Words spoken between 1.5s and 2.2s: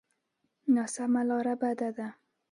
بده ده.